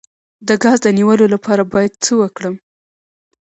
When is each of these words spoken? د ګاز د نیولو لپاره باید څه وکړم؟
د 0.47 0.49
ګاز 0.63 0.77
د 0.83 0.87
نیولو 0.97 1.25
لپاره 1.33 1.63
باید 1.73 1.93
څه 2.03 2.11
وکړم؟ 2.21 2.55